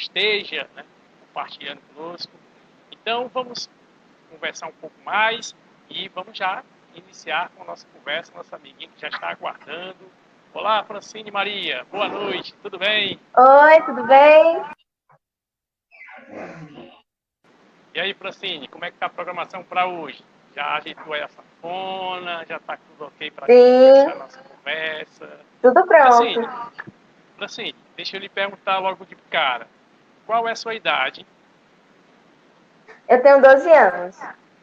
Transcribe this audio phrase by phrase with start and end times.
[0.00, 0.84] esteja né,
[1.20, 2.32] compartilhando conosco.
[2.90, 3.68] Então, vamos
[4.30, 5.54] conversar um pouco mais
[5.88, 6.64] e vamos já
[6.94, 10.10] iniciar com a nossa conversa, nossa amiguinha que já está aguardando.
[10.52, 13.20] Olá, Francine Maria, boa noite, tudo bem?
[13.36, 14.64] Oi, tudo bem?
[17.94, 20.24] E aí, Francine, como é que está a programação para hoje?
[20.54, 22.44] Já ajeitou aí a sanfona?
[22.48, 25.40] Já está tudo ok para a nossa conversa?
[25.62, 26.82] Tudo pronto.
[27.36, 29.68] Francine, deixa eu lhe perguntar logo de cara.
[30.30, 31.26] Qual é a sua idade?
[33.08, 34.16] Eu tenho 12 anos.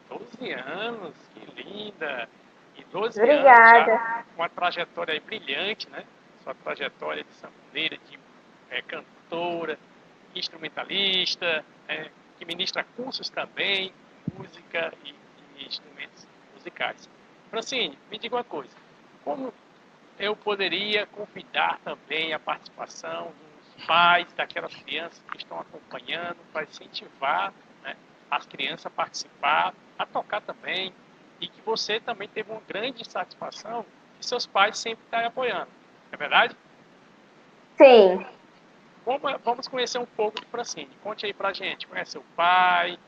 [0.08, 1.14] 12 anos?
[1.34, 2.26] Que linda!
[2.74, 3.76] E 12 Obrigada.
[3.76, 6.04] anos já, com uma trajetória brilhante, né?
[6.42, 8.18] Sua trajetória de sanfoneira, de
[8.70, 9.78] é, cantora,
[10.34, 12.08] instrumentalista, é,
[12.38, 13.92] que ministra cursos também,
[14.38, 15.14] música e,
[15.58, 17.10] e instrumentos musicais.
[17.50, 18.74] Francine, me diga uma coisa,
[19.22, 19.52] como
[20.18, 23.47] eu poderia convidar também a participação dos
[23.86, 27.96] pais daquelas crianças que estão acompanhando para incentivar né,
[28.30, 30.92] as crianças a participar, a tocar também,
[31.40, 33.84] e que você também teve uma grande satisfação
[34.18, 35.68] que seus pais sempre estão apoiando.
[36.10, 36.56] É verdade?
[37.76, 38.26] Sim.
[39.04, 40.90] Vamos, vamos conhecer um pouco de Francine.
[41.02, 41.86] Conte aí pra gente.
[41.86, 42.98] Conhece seu pai?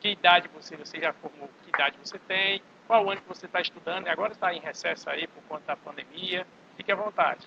[0.00, 1.48] Que idade você, você já formou?
[1.62, 2.60] Que idade você tem?
[2.86, 4.06] Qual ano que você está estudando?
[4.06, 6.46] E agora está em recesso aí por conta da pandemia.
[6.76, 7.46] Fique à vontade.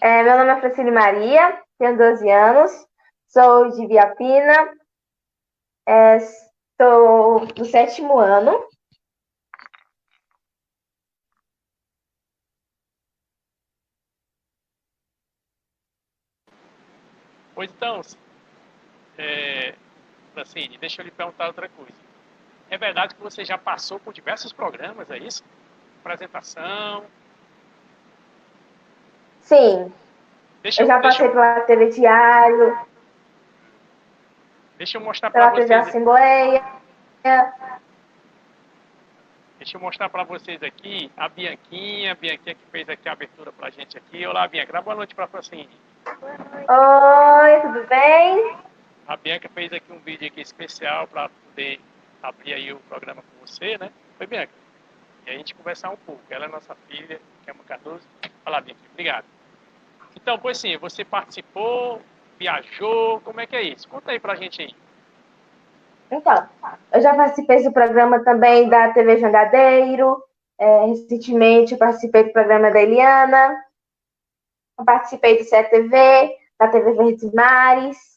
[0.00, 2.86] É, meu nome é Francine Maria, tenho 12 anos,
[3.28, 4.72] sou de Viapina,
[6.16, 8.66] estou é, no sétimo ano.
[17.54, 18.02] Pois então,
[19.16, 19.74] é,
[20.34, 22.06] Francine, deixa eu lhe perguntar outra coisa.
[22.68, 25.42] É verdade que você já passou por diversos programas, é isso?
[26.00, 27.06] Apresentação?
[29.46, 29.92] Sim.
[30.62, 31.30] Deixa eu, já passei eu...
[31.30, 32.76] pela TV Diário.
[34.76, 35.68] Deixa eu mostrar para vocês.
[35.68, 36.64] Pela TV Assembleia.
[39.58, 43.52] Deixa eu mostrar para vocês aqui a Bianquinha, a Bianquinha que fez aqui a abertura
[43.52, 44.26] para a gente aqui.
[44.26, 44.72] Olá, Bianca.
[44.72, 45.70] Dá boa noite para a Francine.
[46.06, 48.56] Oi, tudo bem?
[49.06, 51.80] A Bianca fez aqui um vídeo aqui especial para poder
[52.20, 53.92] abrir aí o programa com você, né?
[54.18, 54.52] Foi, Bianca?
[55.24, 56.22] E a gente conversar um pouco.
[56.28, 58.02] Ela é nossa filha, que é uma Cardoso.
[58.44, 58.80] Olá, Bianca.
[58.92, 59.35] Obrigado.
[60.16, 62.00] Então, pois sim, você participou,
[62.38, 63.88] viajou, como é que é isso?
[63.88, 64.74] Conta aí pra gente aí.
[66.10, 66.48] Então,
[66.92, 70.22] eu já participei do programa também da TV Jangadeiro.
[70.58, 73.62] É, recentemente participei do programa da Eliana.
[74.84, 78.16] Participei do CETV, da TV Verdes Mares.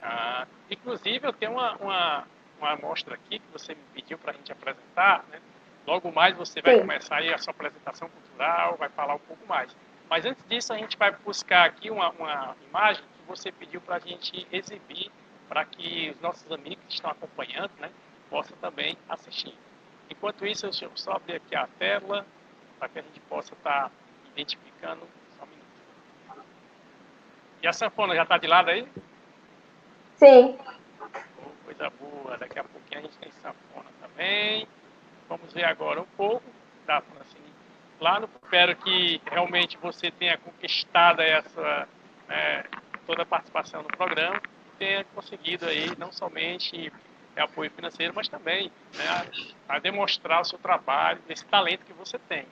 [0.00, 2.28] Ah, inclusive, eu tenho uma, uma,
[2.58, 5.24] uma amostra aqui que você me pediu para a gente apresentar.
[5.28, 5.40] Né?
[5.86, 6.80] Logo mais você vai Sim.
[6.80, 9.74] começar aí a sua apresentação cultural, vai falar um pouco mais.
[10.08, 13.96] Mas antes disso, a gente vai buscar aqui uma, uma imagem que você pediu para
[13.96, 15.10] a gente exibir,
[15.48, 17.90] para que os nossos amigos que estão acompanhando né,
[18.30, 19.54] possam também assistir.
[20.10, 22.26] Enquanto isso, eu só abrir aqui a tela
[22.78, 23.90] para que a gente possa estar tá
[24.32, 25.00] identificando.
[25.38, 26.46] Só um minuto.
[27.62, 28.86] E a sanfona já está de lado aí?
[30.16, 30.58] Sim.
[31.00, 32.36] Oh, coisa boa.
[32.36, 34.68] Daqui a pouquinho a gente tem sanfona também.
[35.32, 36.44] Vamos ver agora um pouco
[36.86, 37.54] da Francine
[37.98, 38.28] Plano.
[38.44, 41.88] Espero que realmente você tenha conquistado essa
[42.28, 42.64] né,
[43.06, 44.38] toda a participação no programa,
[44.78, 46.92] tenha conseguido aí não somente
[47.34, 49.04] apoio financeiro, mas também né,
[49.66, 52.44] a demonstrar o seu trabalho, esse talento que você tem.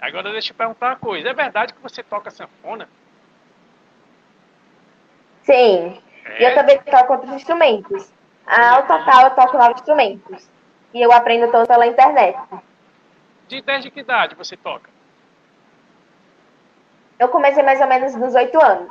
[0.00, 1.28] Agora deixa eu perguntar uma coisa.
[1.28, 2.88] É verdade que você toca sanfona?
[5.44, 6.02] Sim.
[6.24, 6.42] É.
[6.42, 8.12] E eu também toco outros instrumentos.
[8.44, 10.53] Ao total, eu toco nove instrumentos.
[10.94, 12.38] E eu aprendo todo pela internet.
[13.48, 14.88] De desde que idade você toca?
[17.18, 18.90] Eu comecei mais ou menos nos oito anos.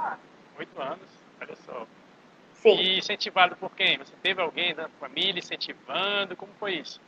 [0.60, 1.08] Oito anos?
[1.42, 1.88] Olha só.
[2.56, 2.76] Sim.
[2.76, 3.98] E incentivado por quem?
[3.98, 6.36] Você teve alguém da família incentivando?
[6.36, 7.02] Como foi isso?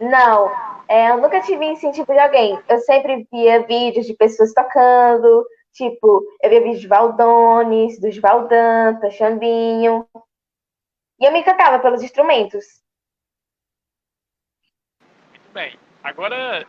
[0.00, 0.50] Não,
[0.88, 2.58] é, eu nunca tive incentivo de alguém.
[2.68, 9.10] Eu sempre via vídeos de pessoas tocando, tipo, eu via vídeos de Valdones, dos Valdanta,
[9.10, 10.06] Xambinho.
[11.20, 12.82] E eu me encantava pelos instrumentos.
[15.30, 15.78] Muito bem.
[16.02, 16.66] Agora,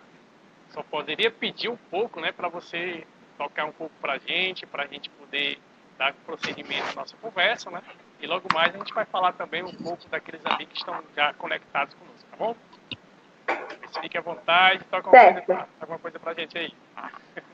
[0.70, 3.08] só poderia pedir um pouco, né, para você
[3.38, 5.58] tocar um pouco para a gente, para a gente poder
[5.98, 7.82] dar prosseguimento à nossa conversa, né?
[8.20, 11.34] E logo mais a gente vai falar também um pouco daqueles amigos que estão já
[11.34, 12.56] conectados conosco, tá bom?
[14.02, 16.74] Fique à vontade, toca alguma coisa, alguma coisa pra gente aí.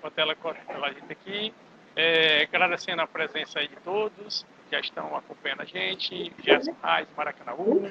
[0.00, 1.54] enquanto ela pela gente aqui.
[2.02, 6.32] É, agradecendo a presença aí de todos que já estão acompanhando a gente.
[6.42, 7.90] Gerson Reis, Maracanãú.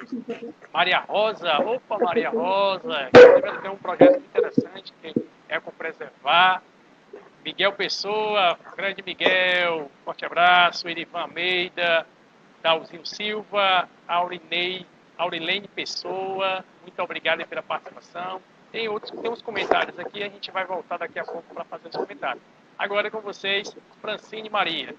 [0.74, 5.14] Maria Rosa, opa, Maria Rosa, que tem um projeto interessante que
[5.48, 6.64] é com preservar.
[7.46, 10.90] Miguel Pessoa, grande Miguel, forte abraço.
[10.90, 12.08] Erivan Almeida,
[12.64, 14.88] Dalzinho Silva, Aurinei,
[15.20, 18.42] Aurilene Pessoa, muito obrigado pela participação.
[18.72, 21.90] Tem outros, tem uns comentários aqui, a gente vai voltar daqui a pouco para fazer
[21.90, 22.42] os comentários.
[22.80, 24.96] Agora é com vocês, Francine Maria.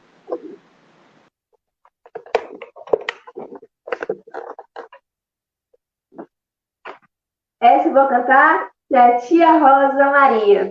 [7.59, 10.69] Essa eu vou cantar é a Tia Rosa Maria,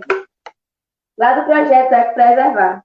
[1.18, 2.84] lá do projeto É Preservar.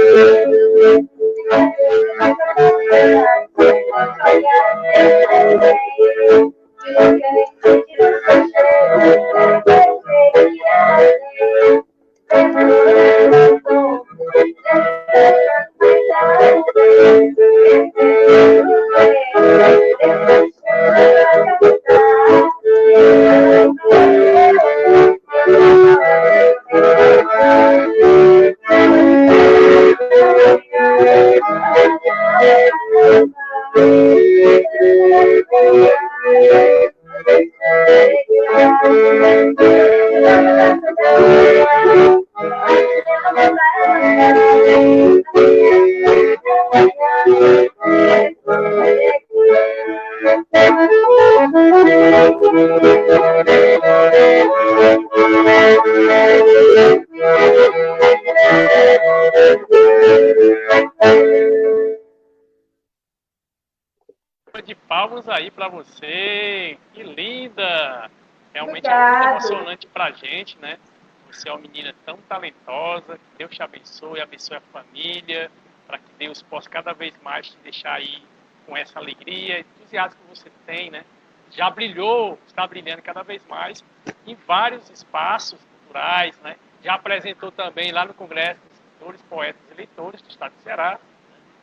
[73.61, 75.51] abençoe, abençoe a família,
[75.87, 78.23] para que Deus possa cada vez mais te deixar aí
[78.65, 81.03] com essa alegria, entusiasmo que você tem, né?
[81.49, 83.83] Já brilhou, está brilhando cada vez mais
[84.25, 86.55] em vários espaços culturais, né?
[86.83, 90.99] Já apresentou também lá no Congresso dos Escritores, Poetas e Leitores do Estado de Ceará,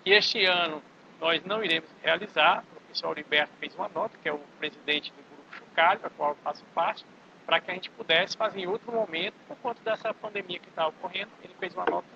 [0.04, 0.82] que este ano
[1.20, 2.64] nós não iremos realizar.
[2.72, 6.30] O professor Auriberto fez uma nota, que é o presidente do Grupo Chucalho, da qual
[6.30, 7.04] eu faço parte,
[7.48, 10.86] para que a gente pudesse fazer em outro momento, por conta dessa pandemia que está
[10.86, 11.30] ocorrendo.
[11.42, 12.06] Ele fez uma nota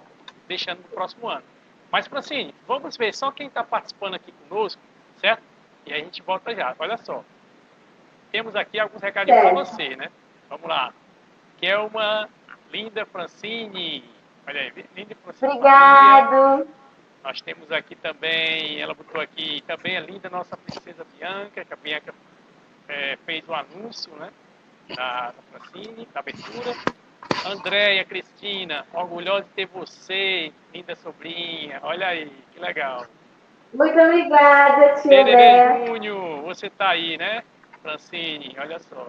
[0.46, 1.43] deixando no próximo ano.
[1.90, 4.82] Mas, Francine, vamos ver só quem está participando aqui conosco,
[5.17, 5.43] certo?
[5.87, 6.76] E a gente volta já.
[6.79, 7.25] Olha só.
[8.31, 10.11] Temos aqui alguns recadinhos para você, né?
[10.50, 10.93] Vamos lá.
[11.58, 12.28] Kelma,
[12.70, 14.05] Linda Francine.
[14.46, 15.50] Olha aí, Linda Francine.
[15.50, 16.69] Obrigado.
[17.25, 21.76] Nós temos aqui também, ela botou aqui, também a linda nossa princesa Bianca, que a
[21.76, 22.14] Bianca
[22.87, 24.30] é, fez o anúncio, né?
[24.89, 26.75] Da, da Francine, da abertura.
[27.47, 31.81] Andréia, Cristina, orgulhosa de ter você, linda sobrinha.
[31.83, 33.07] Olha aí, que legal.
[33.73, 37.43] Muito obrigada, tia Tererê Júnior, você tá aí, né?
[37.81, 39.09] Francine, olha só.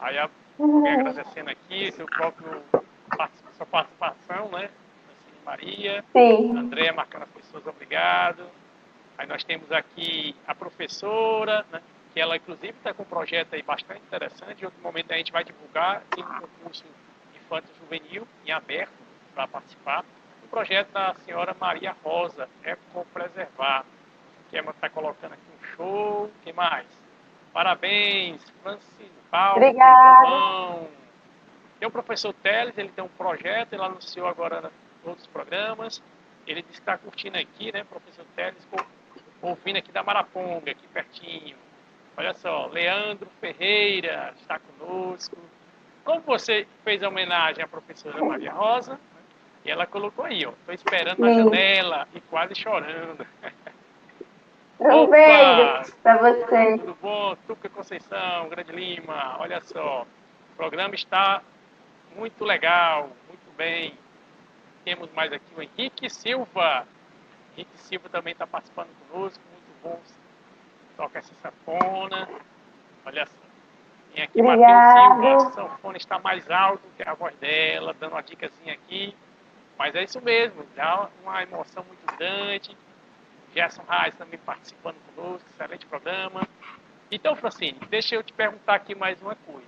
[0.00, 0.86] Aí, a, uhum.
[0.86, 2.62] agradecendo aqui seu próprio,
[3.56, 4.70] sua participação, né?
[5.04, 6.04] Francine Maria.
[6.12, 6.56] Sim.
[6.56, 8.44] Andréia marcando as pessoas, obrigado.
[9.18, 11.82] Aí nós temos aqui a professora, né?
[12.12, 14.62] Que ela inclusive está com um projeto aí bastante interessante.
[14.62, 16.84] Em outro momento a gente vai divulgar, tem um concurso
[17.34, 18.92] infanto juvenil em aberto
[19.34, 20.04] para participar.
[20.44, 23.84] O projeto da senhora Maria Rosa, é com preservar.
[24.50, 26.24] Que está colocando aqui um show.
[26.24, 26.86] O que mais?
[27.52, 29.58] Parabéns, Francisco Paulo.
[29.58, 30.88] Obrigada.
[31.78, 34.72] Tem o professor Teles, ele tem um projeto, ele anunciou agora
[35.04, 36.02] outros programas.
[36.46, 38.66] Ele disse que está curtindo aqui, né, professor Teles,
[39.40, 41.56] ouvindo aqui da Maraponga, aqui pertinho.
[42.16, 45.36] Olha só, Leandro Ferreira está conosco.
[46.04, 48.98] Como você fez a homenagem à professora Maria Rosa,
[49.64, 53.26] e ela colocou aí, ó, estou esperando na janela e quase chorando.
[54.80, 56.78] Um beijo para você.
[56.78, 57.36] Tudo bom?
[57.46, 60.06] Tuca Conceição, Grande Lima, olha só,
[60.52, 61.42] o programa está
[62.16, 63.92] muito legal, muito bem.
[64.82, 66.86] Temos mais aqui o Henrique Silva.
[67.52, 70.00] Henrique Silva também está participando conosco, muito bom.
[71.00, 72.28] Toca essa safona.
[73.06, 73.32] Olha só.
[74.12, 78.74] Tem aqui Silva, a sanfona está mais alto que a voz dela, dando uma dicasinha
[78.74, 79.16] aqui.
[79.78, 82.76] Mas é isso mesmo, dá uma emoção muito grande.
[83.54, 86.46] Gerson Reis também participando conosco, excelente programa.
[87.10, 89.66] Então, Francine, deixa eu te perguntar aqui mais uma coisa.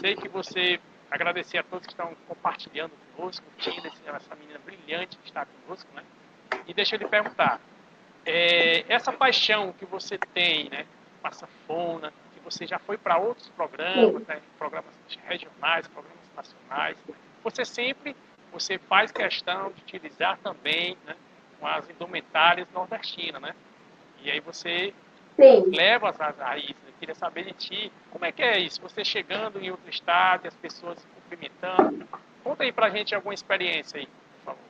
[0.00, 0.80] Sei que você
[1.12, 6.02] agradecer a todos que estão compartilhando conosco, curtindo essa menina brilhante que está conosco, né?
[6.66, 7.60] E deixa eu lhe perguntar,
[8.26, 10.86] é, essa paixão que você tem, né,
[11.20, 14.94] com a sanfona, que você já foi para outros programas, né, programas
[15.26, 16.96] regionais, programas nacionais,
[17.42, 18.16] você sempre
[18.54, 21.16] você faz questão de utilizar também né,
[21.58, 23.52] com as indumentárias nordestinas, né?
[24.22, 24.94] E aí você
[25.34, 25.70] Sim.
[25.74, 26.76] leva as raízes.
[26.86, 28.80] Eu queria saber de ti, como é que é isso?
[28.80, 32.08] Você chegando em outro estado, as pessoas se cumprimentando.
[32.44, 34.64] Conta aí pra gente alguma experiência aí, por favor.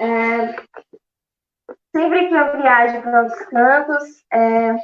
[0.00, 0.65] É,
[1.96, 4.76] sempre que eu viajo para outros cantos, é,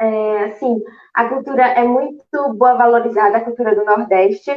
[0.00, 0.82] é, assim,
[1.12, 4.52] a cultura é muito boa valorizada, a cultura do Nordeste.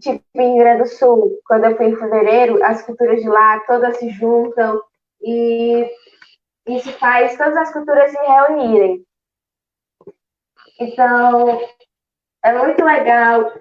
[0.00, 3.60] Tipo, em Rio Grande do Sul, quando eu fui em fevereiro, as culturas de lá
[3.66, 4.80] todas se juntam
[5.20, 5.90] e
[6.66, 9.04] isso faz todas as culturas se reunirem.
[10.80, 11.60] Então,
[12.44, 13.52] é muito legal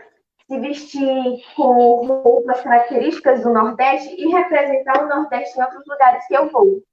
[0.51, 6.33] se vestir com roupas características do Nordeste e representar o Nordeste em outros lugares que
[6.33, 6.83] eu vou.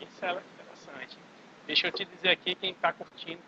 [0.00, 1.18] Isso é interessante.
[1.66, 3.42] Deixa eu te dizer aqui quem está curtindo,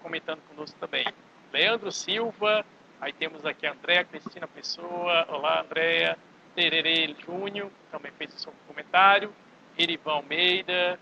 [0.00, 1.04] comentando conosco também.
[1.52, 2.64] Leandro Silva,
[3.00, 5.26] aí temos aqui a Andréa Cristina Pessoa.
[5.28, 6.16] Olá, Andréa.
[6.54, 9.34] Tererê Júnior, também fez o seu comentário.
[9.76, 11.00] Erivan Almeida,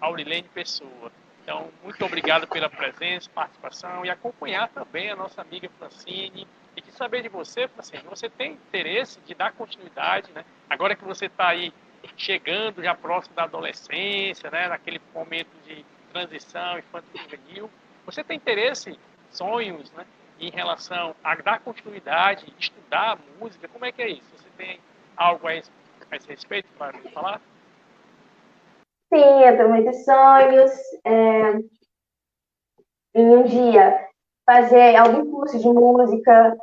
[0.00, 1.12] Aurilene Pessoa.
[1.46, 6.44] Então, muito obrigado pela presença, participação e acompanhar também a nossa amiga Francine.
[6.76, 10.44] E que saber de você, Francine, você tem interesse de dar continuidade, né?
[10.68, 11.72] Agora que você está aí
[12.16, 14.66] chegando já próximo da adolescência, né?
[14.66, 17.70] Naquele momento de transição infantil juvenil,
[18.04, 18.98] você tem interesse,
[19.30, 20.04] sonhos, né?
[20.40, 24.26] Em relação a dar continuidade, estudar música, como é que é isso?
[24.36, 24.80] Você tem
[25.16, 25.70] algo a esse,
[26.10, 27.40] a esse respeito para falar?
[29.12, 30.70] Sim, eu tenho muitos sonhos.
[31.04, 31.58] É,
[33.14, 34.08] em um dia,
[34.44, 36.56] fazer algum curso de música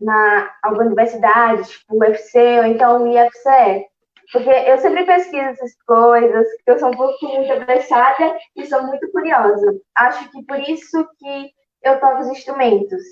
[0.00, 3.86] na alguma universidade, tipo UFC ou então IFCE.
[4.32, 9.10] Porque eu sempre pesquiso essas coisas, eu sou um pouco muito apressada e sou muito
[9.10, 9.80] curiosa.
[9.96, 11.50] Acho que por isso que
[11.82, 13.02] eu toco os instrumentos.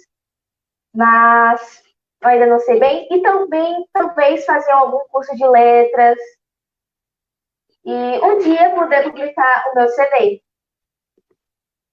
[0.95, 1.83] Mas
[2.23, 3.09] eu ainda não sei bem.
[3.11, 6.18] E também, talvez, fazer algum curso de letras,
[7.88, 10.42] e um dia poder publicar o meu CD.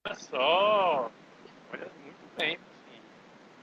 [0.06, 1.10] Olha só!
[1.72, 2.56] Olha, muito bem.
[2.58, 3.02] Assim.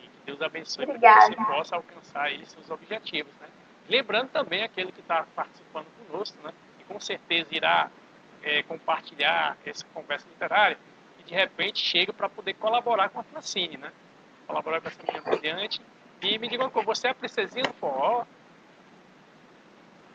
[0.01, 1.31] E que Deus abençoe Obrigada.
[1.31, 3.49] que você possa alcançar aí seus objetivos, né?
[3.87, 6.55] Lembrando também aquele que está participando conosco, né?
[6.81, 7.91] E com certeza irá
[8.43, 10.79] é, compartilhar essa conversa literária
[11.19, 13.93] e de repente chega para poder colaborar com a Francine, né?
[14.47, 15.83] Colaborar com essa menina brilhante.
[16.23, 18.25] E me digam como você é a princesinha do forró,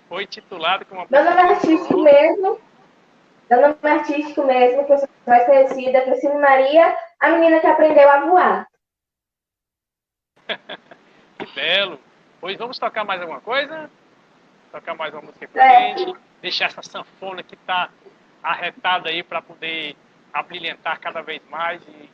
[0.08, 2.60] foi titulado como uma Meu nome artístico mesmo.
[3.50, 8.10] Meu nome artístico mesmo, que eu sou mais conhecida, Cristina Maria, a menina que aprendeu
[8.10, 8.68] a voar.
[11.40, 12.00] que belo.
[12.42, 13.90] Pois vamos tocar mais alguma coisa?
[14.72, 15.98] Tocar mais uma música pra é.
[15.98, 16.20] gente.
[16.42, 17.90] Deixar essa sanfona que está
[18.44, 19.96] arretada aí para poder
[20.34, 22.10] abrilhantar cada vez mais e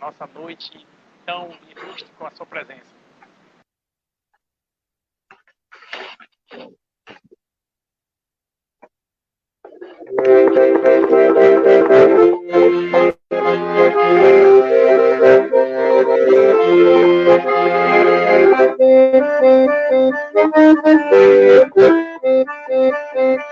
[0.00, 0.86] nossa noite
[1.24, 2.99] tão ilustre com a sua presença.
[16.70, 17.40] Thank
[23.14, 23.49] you.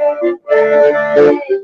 [0.00, 1.59] Thank you.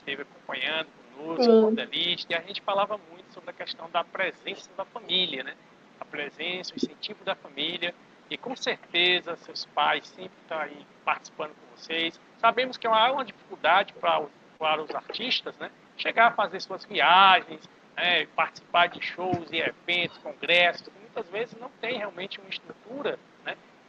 [0.00, 4.84] Esteve acompanhando conosco, cordelista, e a gente falava muito sobre a questão da presença da
[4.84, 5.54] família, né?
[6.00, 7.94] A presença, o incentivo da família,
[8.30, 12.18] e com certeza seus pais sempre estão tá aí participando com vocês.
[12.38, 14.24] Sabemos que há uma dificuldade para,
[14.58, 15.70] para os artistas, né?
[15.98, 17.60] Chegar a fazer suas viagens,
[17.94, 18.26] né?
[18.34, 23.18] participar de shows e eventos, congressos, muitas vezes não tem realmente uma estrutura?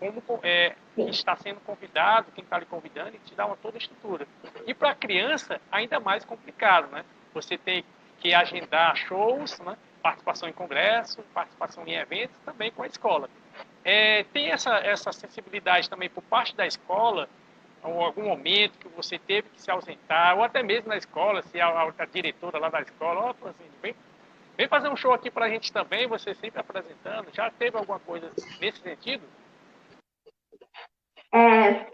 [0.10, 4.26] Como é, está sendo convidado, quem está lhe convidando, e te dá uma toda estrutura.
[4.66, 7.04] E para a criança, ainda mais complicado, né?
[7.34, 7.84] Você tem
[8.20, 9.78] que agendar shows, né?
[10.02, 13.30] participação em congresso, participação em eventos, também com a escola.
[13.84, 17.30] É, tem essa, essa sensibilidade também por parte da escola,
[17.84, 21.60] ou algum momento que você teve que se ausentar, ou até mesmo na escola, se
[21.60, 23.96] a, a, a diretora lá da escola, ó, oh, assim, vem,
[24.58, 27.28] vem fazer um show aqui para a gente também, você sempre apresentando.
[27.34, 29.24] Já teve alguma coisa nesse sentido?
[31.34, 31.88] É,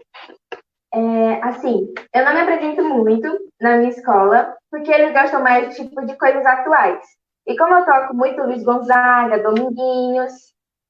[0.94, 3.28] é, assim, eu não me apresento muito
[3.60, 7.04] na minha escola, porque eles gostam mais tipo, de coisas atuais.
[7.46, 10.32] E como eu toco muito Luiz Gonzaga, Dominguinhos,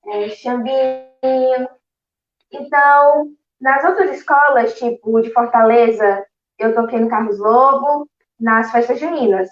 [0.06, 1.68] é, Xambinho,
[2.52, 6.24] então, nas outras escolas, tipo de Fortaleza,
[6.58, 8.08] eu toquei no Carlos Lobo,
[8.40, 9.48] nas festas juninas.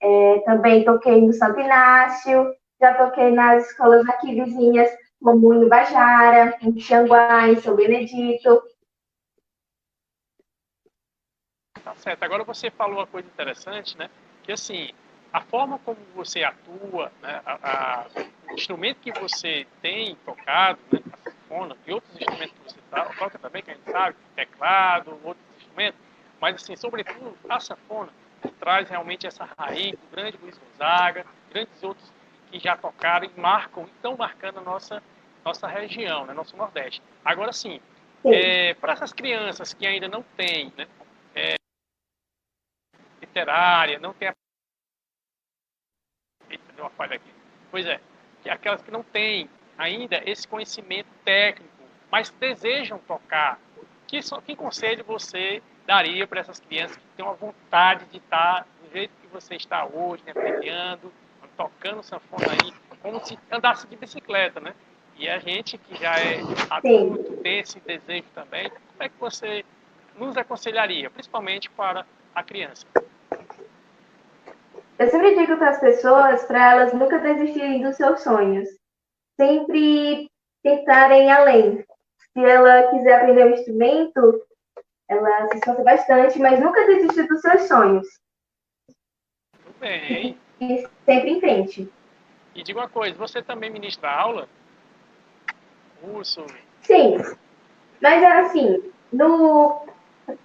[0.00, 4.90] É, também toquei no Santo Inácio, já toquei nas escolas aqui vizinhas,
[5.24, 8.62] como em Bajara, em Xanguá, em São Benedito.
[11.82, 12.22] Tá certo.
[12.22, 14.10] Agora você falou uma coisa interessante, né?
[14.42, 14.90] Que assim,
[15.32, 17.40] a forma como você atua, né?
[17.46, 18.06] a, a,
[18.50, 21.00] o instrumento que você tem tocado, né?
[21.10, 25.46] a sanfona e outros instrumentos que você toca também, que a gente sabe, teclado, outros
[25.56, 26.00] instrumentos,
[26.38, 28.12] mas assim, sobretudo a sanfona
[28.60, 32.12] traz realmente essa raiz do grande Luiz Gonzaga, grandes outros
[32.50, 35.02] que já tocaram e marcam, estão marcando a nossa
[35.44, 37.02] nossa região, né, nosso Nordeste.
[37.24, 37.80] Agora sim,
[38.24, 40.86] é, para essas crianças que ainda não têm né,
[41.34, 41.54] é,
[43.20, 44.34] literária, não tem a...
[46.48, 47.30] Eita, deu uma falha aqui.
[47.70, 48.00] Pois é,
[48.42, 51.72] que aquelas que não têm ainda esse conhecimento técnico,
[52.10, 53.60] mas desejam tocar,
[54.06, 58.90] que, que conselho você daria para essas crianças que têm uma vontade de estar do
[58.92, 60.32] jeito que você está hoje, né,
[61.56, 64.74] tocando sanfona aí, como se andasse de bicicleta, né?
[65.16, 69.64] E a gente que já é adulto, tem esse desejo também, como é que você
[70.16, 72.86] nos aconselharia, principalmente para a criança?
[74.98, 78.68] Eu sempre digo para as pessoas para elas nunca desistirem dos seus sonhos.
[79.40, 80.30] Sempre
[80.62, 81.84] tentarem além.
[82.32, 84.46] Se ela quiser aprender um instrumento,
[85.08, 88.06] ela se esforça bastante, mas nunca desistir dos seus sonhos.
[89.64, 90.38] Muito bem.
[90.60, 91.92] E sempre em frente.
[92.54, 94.48] E diga uma coisa, você também ministra aula?
[96.14, 96.46] Curso?
[96.82, 97.18] Sim,
[98.00, 99.86] mas é assim, no,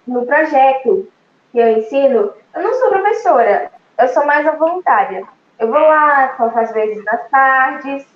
[0.06, 1.10] no projeto
[1.52, 5.26] que eu ensino, eu não sou professora, eu sou mais a voluntária.
[5.58, 8.06] Eu vou lá, toco às vezes nas tardes,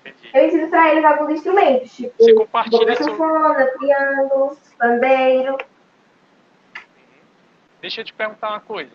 [0.00, 0.30] Entendi.
[0.32, 3.78] eu ensino para eles alguns instrumentos, tipo Você compartilha sanfona, seu...
[3.78, 5.58] piano, pandeiro.
[7.80, 8.92] Deixa eu te perguntar uma coisa.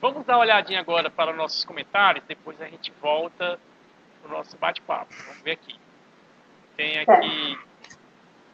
[0.00, 3.58] Vamos dar uma olhadinha agora para os nossos comentários, depois a gente volta
[4.22, 5.12] para o nosso bate-papo.
[5.26, 5.78] Vamos ver aqui.
[6.80, 7.58] Tem aqui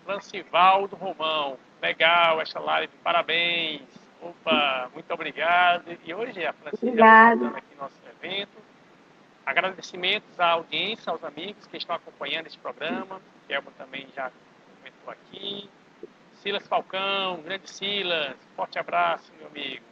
[0.05, 1.57] Lancivaldo Romão.
[1.81, 3.83] Legal essa live, parabéns.
[4.21, 5.97] Opa, muito obrigado.
[6.05, 8.59] E hoje a Francisca está aqui no nosso evento.
[9.47, 13.23] Agradecimentos à audiência, aos amigos que estão acompanhando esse programa.
[13.47, 14.33] Kelma também já
[14.77, 15.71] comentou aqui.
[16.35, 19.85] Silas Falcão, grande Silas, forte abraço, meu amigo.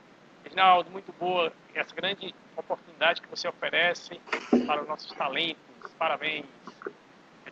[0.43, 4.21] Reginaldo, muito boa essa grande oportunidade que você oferece
[4.67, 5.63] para os nossos talentos.
[5.97, 6.47] Parabéns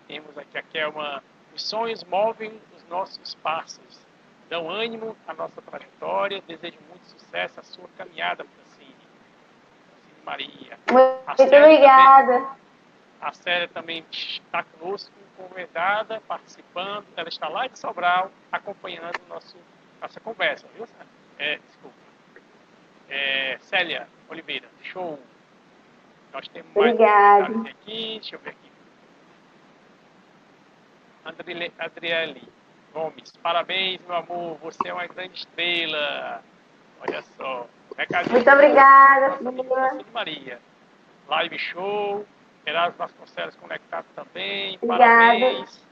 [0.06, 1.22] temos aqui a Kelma.
[1.54, 4.00] Os sonhos movem os nossos passos,
[4.48, 6.42] dão ânimo à nossa trajetória.
[6.46, 8.94] Desejo muito sucesso à sua caminhada, Francine.
[9.88, 10.78] Francine Maria.
[10.90, 12.32] Muito obrigada.
[12.38, 12.62] Também,
[13.20, 17.06] a Célia também está conosco, convidada, participando.
[17.16, 19.56] Ela está lá de Sobral, acompanhando nosso,
[20.00, 20.86] nossa conversa, viu,
[21.38, 21.96] É, desculpa.
[23.08, 25.18] É, Célia Oliveira, show.
[26.32, 27.68] Nós temos mais Obrigada.
[27.68, 28.18] aqui.
[28.20, 28.61] Deixa eu ver aqui.
[31.24, 32.42] Adriele
[32.92, 36.42] Gomes, parabéns, meu amor, você é uma grande estrela.
[37.00, 37.66] Olha só.
[37.96, 40.04] Recadinho Muito obrigada, filha.
[40.12, 40.60] Maria.
[41.28, 42.26] Live show.
[42.66, 44.78] Erasmo Vasconcelos conectado também.
[44.80, 45.40] Obrigada.
[45.40, 45.88] Parabéns.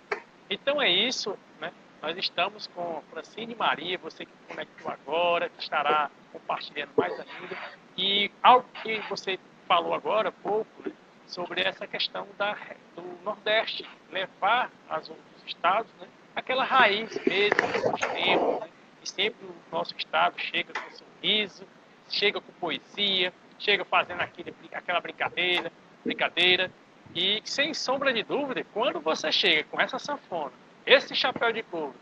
[0.49, 1.73] Então é isso, né?
[2.03, 7.57] nós estamos com Francine Maria, você que conectou agora, que estará compartilhando mais ainda.
[7.97, 10.93] E algo que você falou agora há pouco, né,
[11.31, 12.57] sobre essa questão da,
[12.95, 18.69] do Nordeste, levar aos outros estados né, aquela raiz mesmo que nós temos, né,
[19.03, 21.65] e sempre o nosso estado chega com sorriso,
[22.09, 25.73] chega com poesia, chega fazendo aquele, aquela brincadeira,
[26.05, 26.71] brincadeira,
[27.15, 30.53] e sem sombra de dúvida, quando você chega com essa sanfona,
[30.85, 31.95] esse chapéu de couro,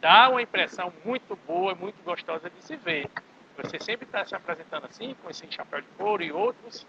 [0.00, 3.08] dá uma impressão muito boa, muito gostosa de se ver.
[3.56, 6.86] Você sempre está se apresentando assim, com esse chapéu de couro e outros?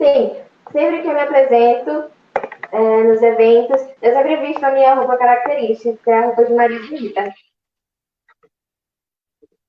[0.00, 2.10] Sim, sempre que eu me apresento
[2.72, 6.54] é, nos eventos, eu sempre visto a minha roupa característica, que é a roupa de
[6.54, 7.34] Maria Rita.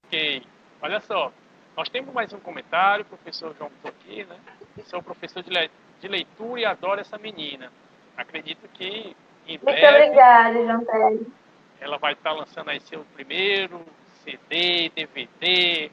[0.06, 0.42] Ok,
[0.82, 1.34] olha só,
[1.76, 4.38] nós temos mais um comentário, o professor João aqui, né?
[4.86, 7.70] Sou professor de, le de leitura e adoro essa menina.
[8.16, 9.14] Acredito que
[9.46, 10.06] em Muito breve...
[10.06, 11.28] obrigada, João Pérez.
[11.82, 13.82] Ela vai estar lançando aí seu primeiro
[14.24, 15.92] CD, DVD,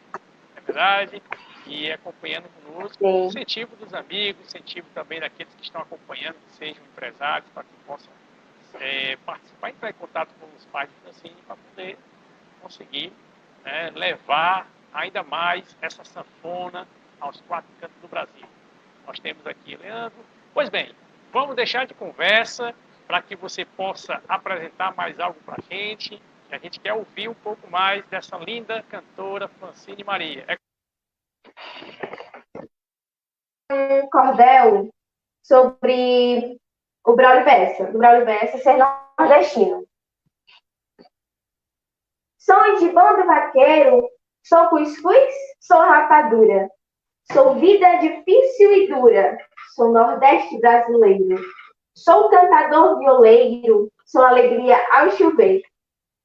[0.55, 1.23] é verdade?
[1.69, 2.99] E acompanhando conosco.
[2.99, 3.27] Sim.
[3.27, 8.13] Incentivo dos amigos, incentivo também daqueles que estão acompanhando, que sejam empresários, para que possam
[8.81, 11.99] é, participar, entrar em contato com os pais de Francine para poder
[12.61, 13.13] conseguir
[13.65, 16.87] né, levar ainda mais essa sanfona
[17.21, 18.47] aos quatro cantos do Brasil.
[19.07, 20.19] Nós temos aqui Leandro.
[20.53, 20.95] Pois bem,
[21.33, 22.75] vamos deixar de conversa
[23.07, 26.21] para que você possa apresentar mais algo para a gente.
[26.51, 30.45] A gente quer ouvir um pouco mais dessa linda cantora Francine Maria.
[30.47, 30.57] É...
[33.71, 34.89] Um cordel
[35.43, 36.59] sobre
[37.05, 39.87] o Braulio Bessa, do Braulio Bessa ser nordestino.
[42.39, 44.09] Sonho de bando vaqueiro,
[44.43, 46.71] sou cuscuz, sou rapadura.
[47.31, 49.37] Sou vida difícil e dura,
[49.75, 51.39] sou nordeste brasileiro.
[51.95, 55.61] Sou cantador violeiro, sou alegria ao chover.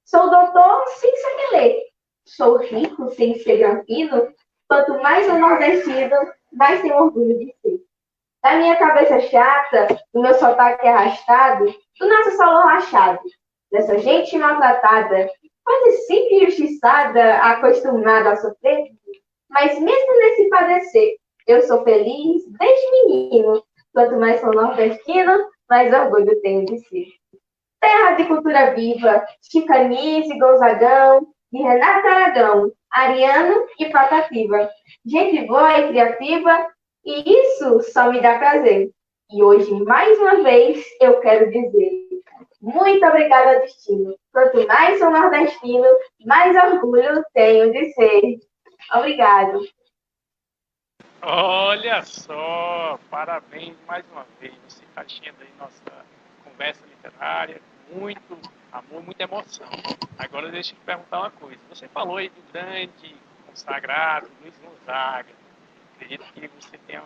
[0.06, 1.84] Sou doutor sem saber ler.
[2.26, 4.34] Sou rico sem ser granfino.
[4.70, 6.16] Quanto mais o nordestino,
[6.54, 7.80] mais tenho orgulho de ser.
[8.42, 11.66] Da minha cabeça chata, do meu sotaque arrastado,
[12.00, 13.22] do nosso salão rachado,
[13.72, 15.30] dessa gente maltratada,
[15.64, 18.92] quase sempre injustiçada, acostumada a sofrer,
[19.50, 21.16] mas mesmo nesse padecer,
[21.48, 23.64] eu sou feliz desde menino.
[23.94, 27.06] Quanto mais sou nordestino, mais orgulho tenho de ser.
[27.80, 34.70] Terra de cultura viva, Chicanise, Gonzagão, de Renata Aragão, Ariano e Patativa.
[35.06, 36.68] Gente boa e criativa,
[37.06, 38.90] e isso só me dá prazer.
[39.32, 42.04] E hoje, mais uma vez, eu quero dizer
[42.64, 44.16] muito obrigada, destino.
[44.32, 45.86] Quanto mais sou nordestino,
[46.26, 48.40] mais orgulho tenho de ser.
[48.96, 49.68] Obrigado.
[51.22, 54.54] Olha só, parabéns mais uma vez.
[54.66, 56.06] Você está enchendo aí nossa
[56.46, 57.62] conversa literária,
[57.92, 58.40] muito
[58.74, 59.68] amor, muita emoção.
[60.18, 61.60] Agora deixa eu te perguntar uma coisa.
[61.70, 65.30] Você falou aí do grande consagrado Luiz Gonzaga.
[65.96, 67.04] Acredito que você tenha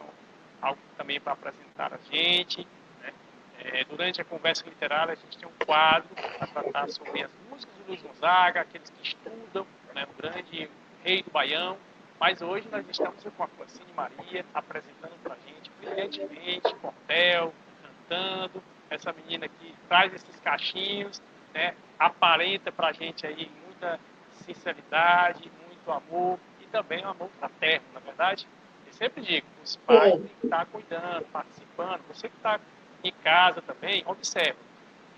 [0.61, 2.65] algo também para apresentar a gente.
[3.01, 3.13] Né?
[3.59, 7.75] É, durante a conversa literária, a gente tem um quadro para tratar sobre as músicas
[7.75, 10.07] do Luiz Gonzaga, aqueles que estudam, né?
[10.09, 10.69] o grande
[11.03, 11.77] rei do Baião.
[12.19, 18.63] Mas hoje nós estamos com a Francine Maria apresentando para a gente brilhantemente, cordel, cantando.
[18.89, 21.21] Essa menina que traz esses cachinhos,
[21.53, 23.99] né, aparenta para a gente aí muita
[24.31, 28.47] sinceridade, muito amor e também um amor fraterno, na verdade.
[28.85, 32.01] Eu sempre digo, os pais têm que estar cuidando, participando.
[32.07, 32.59] Você que está
[33.03, 34.57] em casa também, observe.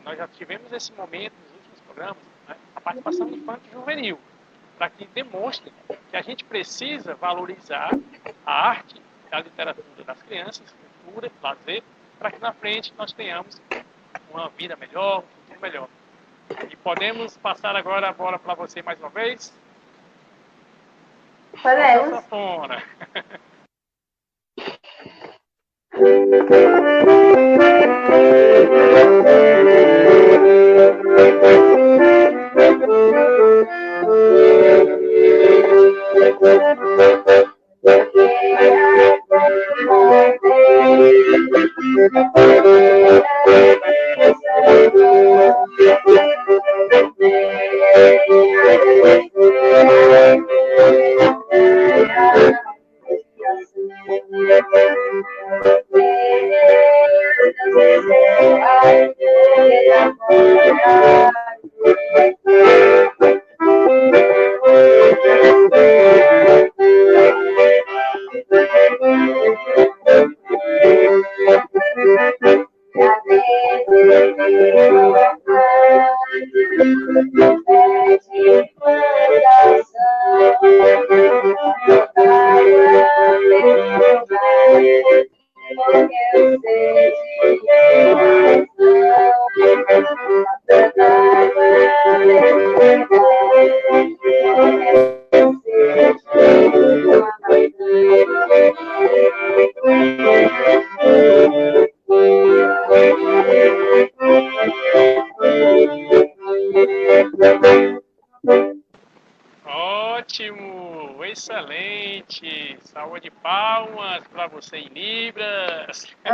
[0.03, 4.19] Nós já tivemos esse momento nos últimos programas, né, a participação infantil juvenil
[4.79, 5.73] para que demonstre
[6.09, 7.91] que a gente precisa valorizar
[8.45, 8.95] a arte,
[9.29, 11.83] a literatura das crianças, cultura, lazer,
[12.17, 13.61] para que na frente nós tenhamos
[14.31, 15.89] uma vida melhor, um futuro melhor.
[16.83, 19.53] Podemos passar agora a bola para você mais uma vez?
[21.61, 22.21] Podemos.
[22.25, 22.83] Fora.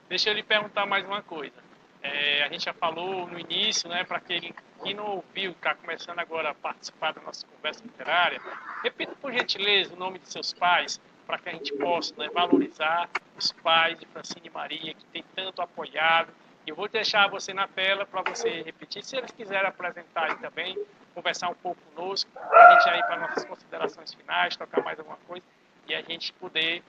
[0.09, 1.65] Deixa eu lhe perguntar mais uma coisa.
[2.03, 6.19] É, a gente já falou no início, né, para quem, quem não ouviu, está começando
[6.19, 8.41] agora a participar da nossa conversa literária,
[8.83, 13.09] repita por gentileza o nome de seus pais, para que a gente possa né, valorizar
[13.37, 16.31] os pais de Francine e Maria, que tem tanto apoiado.
[16.67, 19.03] Eu vou deixar você na tela para você repetir.
[19.03, 20.79] Se eles quiserem apresentar também,
[21.15, 25.45] conversar um pouco conosco, a gente aí para nossas considerações finais, tocar mais alguma coisa
[25.87, 26.83] e a gente poder,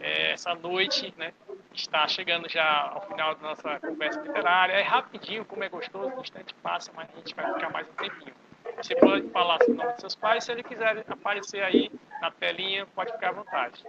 [0.00, 1.32] é, essa noite, né,
[1.74, 4.72] está chegando já ao final da nossa conversa literária.
[4.74, 7.92] É rapidinho, como é gostoso, o instante passa, mas a gente vai ficar mais um
[7.92, 8.34] tempinho.
[8.76, 12.86] Você pode falar o nome dos seus pais, se ele quiser aparecer aí na telinha,
[12.94, 13.84] pode ficar à vontade.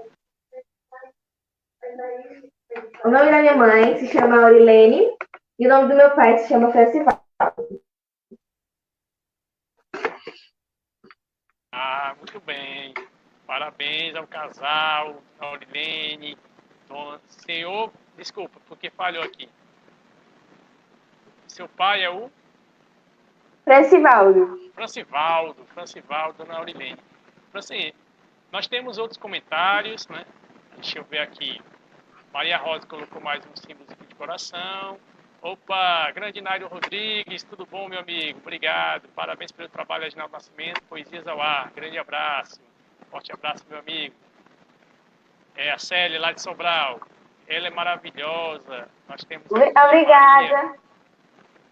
[3.03, 5.15] O nome da minha mãe se chama Aurilene
[5.59, 7.23] e o nome do meu pai se chama Festival.
[11.71, 12.93] Ah, muito bem.
[13.49, 16.37] Parabéns ao casal, Aurilene,
[16.87, 17.19] Dona.
[17.25, 19.49] Senhor, desculpa, porque falhou aqui.
[21.47, 22.29] Seu pai é o?
[23.63, 24.71] Francivaldo.
[24.75, 26.99] Francivaldo, Francivaldo, Dona Aurilene.
[27.51, 27.95] Francine,
[28.51, 30.27] nós temos outros comentários, né?
[30.75, 31.59] Deixa eu ver aqui.
[32.31, 34.99] Maria Rosa colocou mais um símbolo de coração.
[35.41, 38.37] Opa, grande Nário Rodrigues, tudo bom, meu amigo?
[38.43, 42.61] Obrigado, parabéns pelo trabalho, Aginaldo Nascimento, Poesias ao Ar, grande abraço,
[43.09, 44.15] forte abraço, meu amigo.
[45.55, 47.01] É a Célia, lá de Sobral,
[47.47, 49.51] ela é maravilhosa, nós temos...
[49.51, 50.05] Obrigada.
[50.05, 50.75] Maria,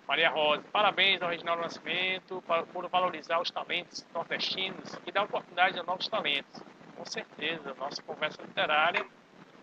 [0.08, 5.84] Maria Rosa, parabéns ao Reginaldo Nascimento por valorizar os talentos nordestinos e dar oportunidade a
[5.84, 6.62] novos talentos.
[6.96, 9.06] Com certeza, nossa conversa literária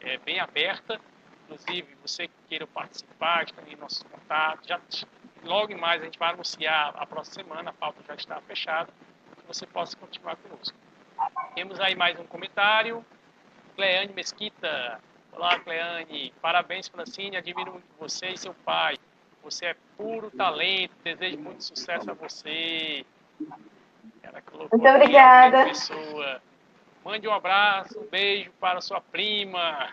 [0.01, 1.01] é bem aberta,
[1.45, 4.81] inclusive você que queira participar, estão em nossos contatos, já,
[5.43, 8.93] logo mais a gente vai anunciar a próxima semana, a pauta já está fechada,
[9.37, 10.77] que você possa continuar conosco.
[11.55, 13.05] Temos aí mais um comentário,
[13.77, 15.01] Cleane Mesquita,
[15.33, 18.97] olá Cleane, parabéns Francine, admiro muito você e seu pai,
[19.43, 23.05] você é puro talento, desejo muito sucesso a você.
[24.73, 25.65] muito obrigada.
[25.67, 26.41] Pessoa.
[27.05, 29.91] Mande um abraço, um beijo para sua prima.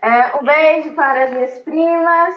[0.00, 2.34] É, um beijo para as minhas primas.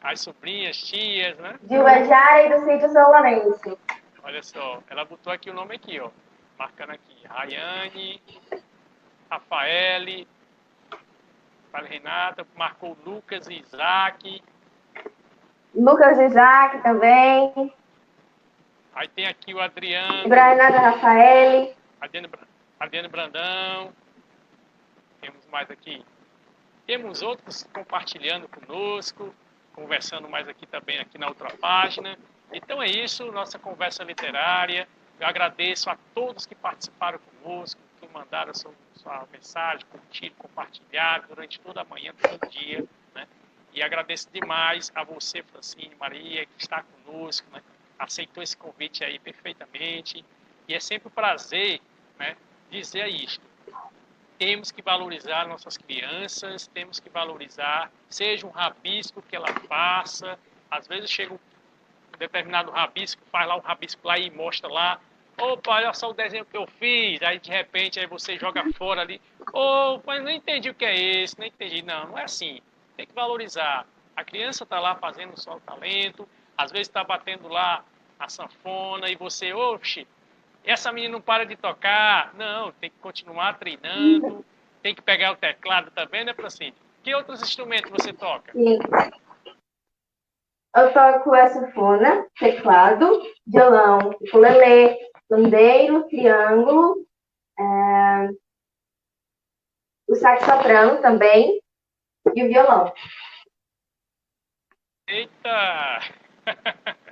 [0.00, 1.58] As sobrinhas, tias, né?
[1.62, 3.78] De Uajara e do sítio São Lourenço.
[4.28, 6.10] Olha só, ela botou aqui o nome aqui, ó.
[6.58, 7.26] Marcando aqui.
[7.26, 8.22] Rayane,
[9.30, 10.28] Rafaele,
[11.72, 14.42] para Renata, marcou Lucas e Isaac.
[15.74, 17.72] Lucas e Isaac também.
[18.94, 20.28] Aí tem aqui o Adriano.
[20.28, 21.74] Renata Rafaele.
[21.98, 22.28] Adriano,
[22.78, 23.94] Adriano Brandão
[25.22, 26.04] temos mais aqui?
[26.86, 29.34] Temos outros compartilhando conosco,
[29.72, 32.18] conversando mais aqui também aqui na outra página.
[32.52, 34.88] Então é isso, nossa conversa literária.
[35.20, 41.60] Eu agradeço a todos que participaram conosco, que mandaram sua, sua mensagem, curtiram, compartilharam durante
[41.60, 42.84] toda a manhã, todo o dia.
[43.14, 43.26] Né?
[43.72, 47.62] E agradeço demais a você, Francine Maria, que está conosco, né?
[47.98, 50.24] aceitou esse convite aí perfeitamente.
[50.66, 51.80] E é sempre um prazer
[52.18, 52.36] né,
[52.70, 53.48] dizer isto
[54.38, 60.38] temos que valorizar nossas crianças, temos que valorizar, seja um rabisco que ela faça,
[60.70, 61.38] às vezes chega um
[62.18, 65.00] determinado rabisco, faz lá um rabisco lá e mostra lá,
[65.38, 69.02] opa, olha só o desenho que eu fiz, aí de repente aí você joga fora
[69.02, 69.20] ali,
[69.52, 72.60] oh, mas não entendi o que é esse, não entendi, não, não é assim,
[72.96, 77.46] tem que valorizar, a criança está lá fazendo só o talento, às vezes está batendo
[77.46, 77.84] lá
[78.18, 80.06] a sanfona e você, oxe,
[80.64, 82.34] essa menina não para de tocar.
[82.34, 84.44] Não, tem que continuar treinando,
[84.82, 86.74] tem que pegar o teclado também, né, Francine?
[87.02, 88.52] Que outros instrumentos você toca?
[90.78, 94.96] Eu toco a sanfona, teclado, violão, ukulele,
[95.28, 97.04] pandeiro, triângulo,
[97.58, 98.28] é...
[100.08, 101.60] o sax soprano também
[102.32, 102.92] e o violão.
[105.08, 106.00] Eita!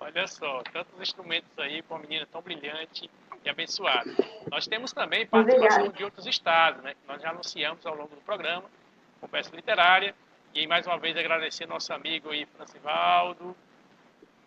[0.00, 3.08] Olha só, tantos instrumentos aí para uma menina tão brilhante
[3.44, 4.10] e abençoada.
[4.50, 6.94] Nós temos também participação de outros estados, né?
[7.06, 8.68] Nós já anunciamos ao longo do programa,
[9.20, 10.14] conversa literária.
[10.54, 13.56] E mais uma vez agradecer nosso amigo aí, Francivaldo.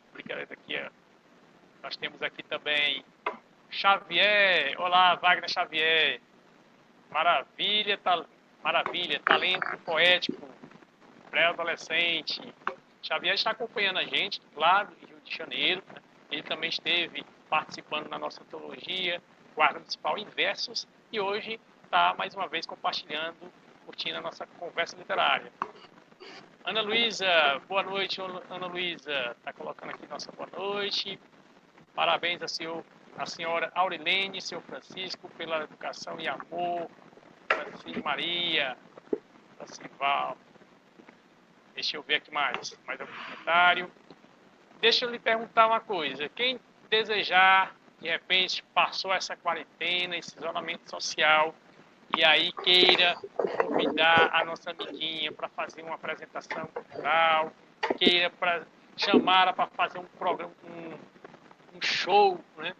[0.09, 0.81] Obrigado aqui.
[1.83, 3.03] Nós temos aqui também
[3.69, 4.79] Xavier.
[4.79, 6.21] Olá, Wagner Xavier.
[7.11, 8.23] Maravilha, ta...
[8.63, 10.49] maravilha, talento poético,
[11.29, 12.41] pré-adolescente.
[13.03, 15.83] Xavier está acompanhando a gente lá do Rio de Janeiro.
[15.93, 16.01] Né?
[16.31, 19.21] Ele também esteve participando na nossa antologia,
[19.53, 23.51] Guarda Municipal em Versos, e hoje está mais uma vez compartilhando,
[23.85, 25.51] curtindo a nossa conversa literária.
[26.67, 31.17] Ana Luísa, boa noite, Ana Luísa, está colocando aqui nossa boa noite.
[31.95, 32.83] Parabéns a, senhor,
[33.17, 36.91] a senhora Aurilene, senhor Francisco, pela educação e amor.
[37.47, 38.77] Francisco Maria,
[39.55, 40.37] Francival.
[41.73, 43.89] Deixa eu ver aqui mais, mais algum comentário.
[44.81, 46.27] Deixa eu lhe perguntar uma coisa.
[46.27, 51.55] Quem desejar, de repente, passou essa quarentena, esse isolamento social,
[52.15, 53.17] e aí queira
[53.65, 57.51] convidar a nossa amiguinha para fazer uma apresentação cultural,
[57.97, 58.61] queira para
[58.95, 60.93] chamar para fazer um programa, um,
[61.75, 62.73] um, show, né?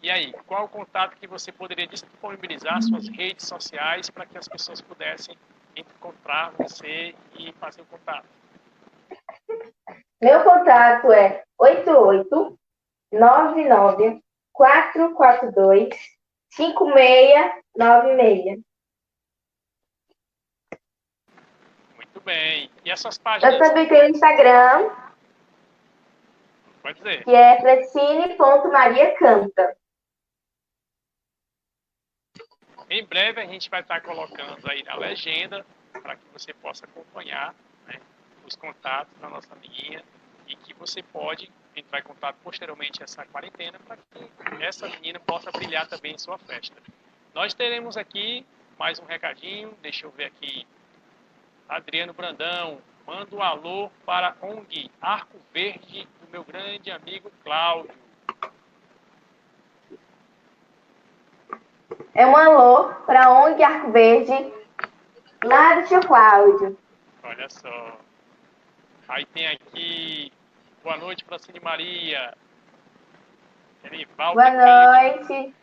[0.00, 4.46] E aí, qual o contato que você poderia disponibilizar suas redes sociais para que as
[4.46, 5.36] pessoas pudessem
[5.74, 8.28] encontrar você e fazer o contato?
[10.20, 15.88] Meu contato é 8899 442
[17.78, 18.60] 5696.
[21.94, 22.68] Muito bem.
[22.84, 23.54] E essas páginas?
[23.54, 24.90] Eu também tenho Instagram.
[26.82, 27.24] Pode dizer.
[27.24, 29.76] Que é fletine.mariacanta.
[32.90, 37.54] Em breve a gente vai estar colocando aí na legenda para que você possa acompanhar
[37.86, 38.00] né,
[38.46, 40.02] os contatos da nossa amiguinha
[40.46, 44.30] e que você pode entrar em contato posteriormente a essa quarentena para que
[44.64, 46.80] essa menina possa brilhar também em sua festa.
[47.34, 48.44] Nós teremos aqui
[48.78, 50.66] mais um recadinho, deixa eu ver aqui.
[51.68, 57.90] Adriano Brandão, manda um alô para a ONG Arco Verde do meu grande amigo Cláudio.
[62.14, 64.52] É um alô para a ONG Arco Verde,
[65.44, 66.78] lá do tio Cláudio.
[67.22, 67.98] Olha só.
[69.08, 70.32] Aí tem aqui
[70.88, 72.34] Boa noite, Francine Maria.
[74.16, 75.54] Boa noite.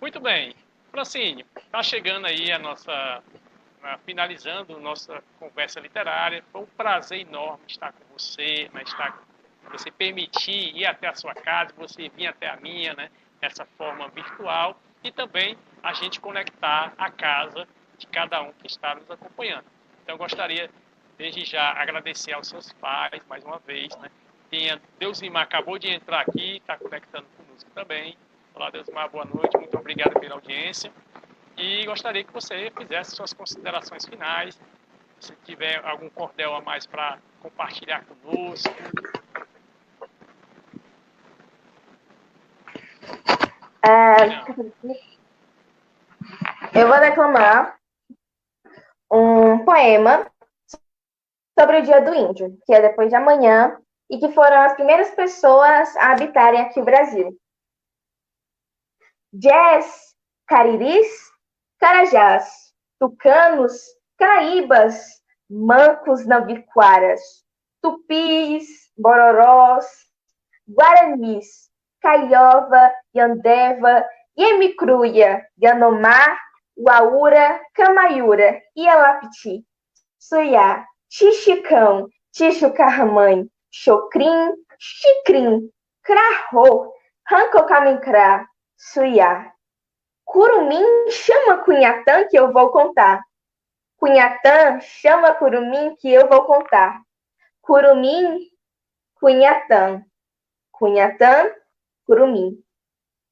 [0.00, 0.54] Muito bem.
[0.90, 3.22] Francine, está chegando aí a nossa.
[4.04, 6.44] finalizando nossa conversa literária.
[6.52, 9.20] Foi um prazer enorme estar com você, né, estar,
[9.70, 14.08] você permitir ir até a sua casa, você vir até a minha, né, dessa forma
[14.08, 17.66] virtual, e também a gente conectar a casa
[17.98, 19.64] de cada um que está nos acompanhando.
[20.02, 20.70] Então, eu gostaria
[21.16, 24.10] desde já agradecer aos seus pais mais uma vez, né?
[24.48, 28.16] Tem, Deusimar acabou de entrar aqui, está conectando conosco também.
[28.54, 30.92] Olá, Deusimar, boa noite, muito obrigado pela audiência.
[31.56, 34.60] E gostaria que você fizesse suas considerações finais,
[35.20, 38.74] se tiver algum cordel a mais para compartilhar conosco.
[43.82, 44.38] É,
[46.78, 47.78] eu vou declamar
[49.10, 50.30] um poema
[51.58, 53.78] sobre o Dia do Índio, que é depois de amanhã,
[54.10, 57.36] e que foram as primeiras pessoas a habitarem aqui o Brasil.
[59.32, 60.14] Jazz,
[60.46, 61.06] cariris,
[61.78, 63.74] carajás, tucanos,
[64.16, 67.20] caraíbas, mancos nambiquaras,
[67.82, 69.86] tupis, bororós,
[70.66, 71.70] guaranis,
[72.00, 74.06] caiova, yandeva,
[74.36, 76.38] yemicruia, yanomar,
[76.76, 79.64] uaura, camaiura, ialapiti,
[80.18, 85.70] suiá, Xixicão, Tixucarmãe, Chocrim, Xicrim,
[86.02, 86.92] Crarro,
[87.26, 88.46] Rancocamincrá,
[88.80, 89.52] Suiá.
[90.24, 93.20] Curumim chama Cunhatã que eu vou contar.
[93.96, 97.02] Cunhatã chama Curumim que eu vou contar.
[97.60, 98.38] Curumim,
[99.16, 100.04] Cunhatã.
[100.70, 101.50] Cunhatã,
[102.06, 102.62] Curumim.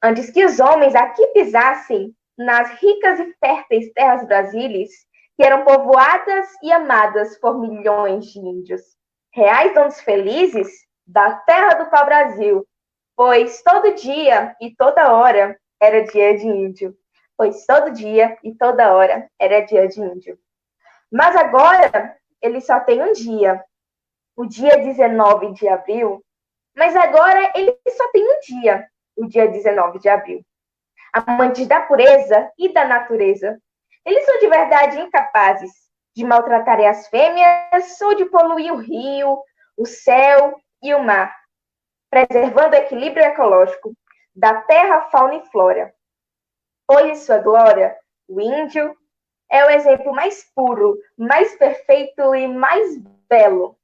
[0.03, 4.91] Antes que os homens aqui pisassem nas ricas e férteis terras brasileiras,
[5.37, 8.83] que eram povoadas e amadas por milhões de índios,
[9.33, 10.69] reais donos felizes
[11.07, 12.67] da terra do pau-brasil,
[13.17, 16.97] pois todo dia e toda hora era dia de índio,
[17.37, 20.39] pois todo dia e toda hora era dia de índio.
[21.11, 23.65] Mas agora ele só tem um dia,
[24.37, 26.23] o dia 19 de abril,
[26.77, 28.87] mas agora ele só tem um dia,
[29.17, 30.45] o dia 19 de abril.
[31.13, 33.59] Amantes da pureza e da natureza,
[34.05, 35.73] eles são de verdade incapazes
[36.15, 39.43] de maltratarem as fêmeas ou de poluir o rio,
[39.77, 41.35] o céu e o mar,
[42.11, 43.93] preservando o equilíbrio ecológico
[44.35, 45.95] da terra, fauna e flora.
[46.87, 47.97] Pois em sua glória,
[48.29, 48.97] o índio,
[49.51, 52.99] é o exemplo mais puro, mais perfeito e mais
[53.29, 53.79] belo.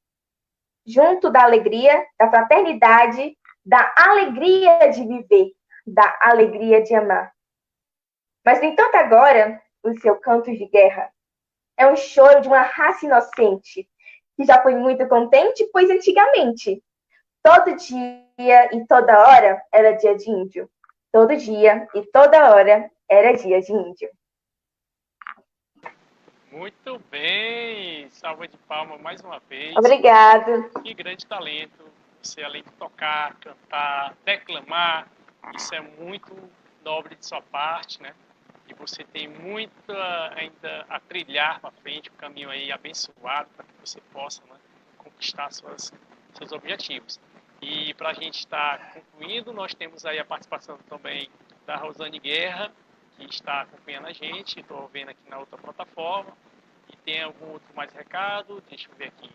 [0.84, 5.52] Junto da alegria, da fraternidade, da alegria de viver,
[5.86, 7.32] da alegria de amar.
[8.44, 11.12] Mas, no entanto, agora, o seu canto de guerra
[11.76, 13.88] é um choro de uma raça inocente,
[14.36, 16.82] que já foi muito contente, pois antigamente,
[17.42, 20.70] todo dia e toda hora era dia de índio.
[21.12, 24.08] Todo dia e toda hora era dia de índio.
[26.50, 28.10] Muito bem!
[28.10, 29.74] Salva de palmas mais uma vez.
[29.76, 30.70] Obrigado.
[30.82, 31.84] Que grande talento.
[32.22, 35.08] Você, além de tocar, cantar, declamar,
[35.56, 36.36] isso é muito
[36.84, 38.14] nobre de sua parte, né?
[38.68, 39.92] E você tem muito
[40.36, 44.56] ainda a trilhar para frente, um caminho aí abençoado para que você possa né,
[44.98, 45.92] conquistar suas,
[46.34, 47.18] seus objetivos.
[47.62, 51.30] E para a gente estar tá concluindo, nós temos aí a participação também
[51.64, 52.72] da Rosane Guerra,
[53.16, 56.36] que está acompanhando a gente, estou vendo aqui na outra plataforma.
[56.92, 58.60] E tem algum outro mais recado?
[58.68, 59.30] Deixa eu ver aqui.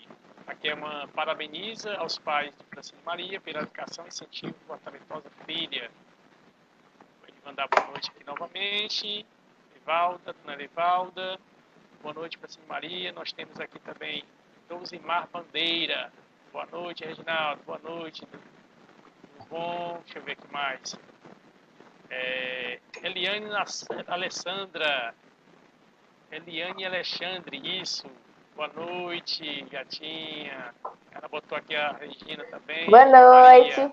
[0.63, 5.89] É uma parabeniza aos pais de Francine Maria pela educação e incentivo à talentosa filha.
[7.21, 9.25] Vou mandar boa noite aqui novamente.
[9.73, 11.39] Evalda, dona Evalda.
[12.01, 13.13] Boa noite, Francine Maria.
[13.13, 14.25] Nós temos aqui também
[14.67, 16.11] Dousimar Bandeira.
[16.57, 17.61] Boa noite, Reginaldo.
[17.67, 18.25] Boa noite.
[18.25, 20.01] Tudo bom?
[20.03, 20.99] Deixa eu ver aqui mais.
[22.09, 23.47] É, Eliane
[24.07, 25.13] Alessandra.
[26.31, 28.07] Eliane Alexandre, isso.
[28.55, 30.73] Boa noite, gatinha.
[31.11, 32.89] Ela botou aqui a Regina também.
[32.89, 33.91] Boa noite.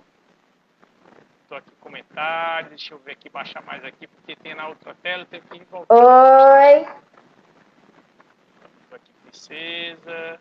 [1.43, 2.71] Botou aqui comentário.
[2.71, 5.95] Deixa eu ver aqui, baixar mais aqui, porque tem na outra tela, tem que voltar.
[5.95, 6.81] Oi.
[8.81, 10.41] Botou aqui, princesa.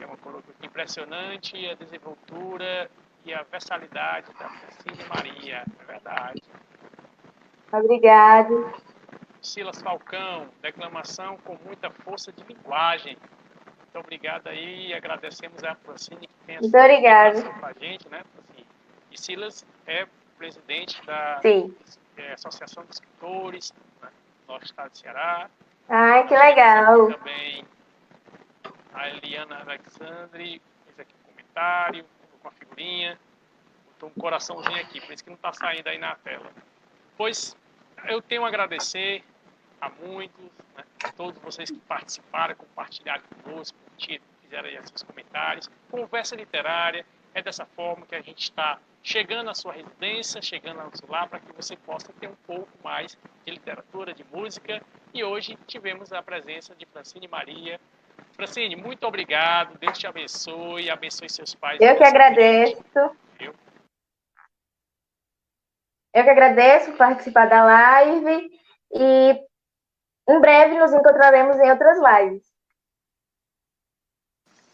[0.00, 2.90] É uma aqui impressionante a desenvoltura
[3.24, 5.64] e a versalidade da Francine Maria.
[5.80, 6.42] É verdade.
[7.72, 8.72] Obrigado.
[9.42, 13.16] Silas Falcão, declamação com muita força de linguagem.
[13.78, 17.42] Muito obrigado aí, agradecemos a Francine que tem obrigado.
[17.60, 18.66] com a gente, né, Francine?
[19.10, 24.08] E Silas é presidente da é, Associação de Escritores né,
[24.46, 25.50] do nosso estado de Ceará.
[25.88, 27.12] Ai, que legal.
[27.12, 27.37] Também
[29.08, 32.04] Eliana Alexandre fez aqui um comentário
[32.40, 33.18] com a figurinha.
[33.86, 36.52] Botou um coraçãozinho aqui, por isso que não está saindo aí na tela.
[37.16, 37.56] Pois
[38.06, 39.24] eu tenho a agradecer
[39.80, 40.44] a muitos,
[40.76, 43.76] né, a todos vocês que participaram, compartilharam conosco,
[44.42, 45.68] fizeram aí seus comentários.
[45.90, 47.04] Conversa literária
[47.34, 51.28] é dessa forma que a gente está chegando à sua residência, chegando ao seu lar,
[51.28, 54.82] para que você possa ter um pouco mais de literatura, de música.
[55.14, 57.80] E hoje tivemos a presença de Francine Maria.
[58.38, 59.76] Francine, muito obrigado.
[59.78, 61.80] Deus te abençoe, abençoe seus pais.
[61.80, 62.80] Eu que agradeço.
[63.40, 63.52] Eu.
[66.14, 68.60] Eu que agradeço por participar da live
[68.92, 69.44] e
[70.28, 72.46] em breve nos encontraremos em outras lives.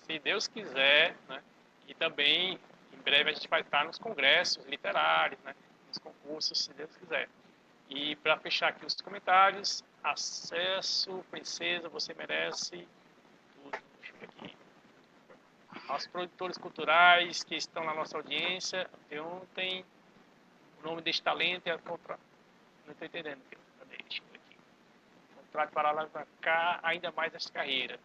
[0.02, 1.42] Se Deus quiser, né?
[1.88, 2.60] E também
[2.92, 5.54] em breve a gente vai estar nos congressos literários, né?
[5.88, 7.30] Nos concursos, se Deus quiser.
[7.88, 12.86] E para fechar aqui os comentários, acesso, princesa, você merece
[13.54, 13.78] tudo.
[14.00, 14.56] Deixa eu ver aqui.
[15.89, 19.85] Aos produtores culturais que estão na nossa audiência, de ontem
[20.80, 22.18] o nome deste talento é a contra...
[22.87, 23.41] Não estou entendendo.
[23.78, 23.97] Cadê?
[23.97, 24.57] Deixa eu aqui.
[25.37, 27.99] Contrato para alavancar ainda mais essa carreira.